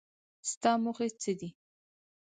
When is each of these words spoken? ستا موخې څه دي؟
ستا 0.49 0.71
موخې 0.83 1.07
څه 1.21 1.31
دي؟ 1.39 1.49